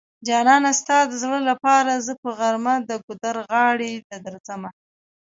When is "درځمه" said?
4.25-4.69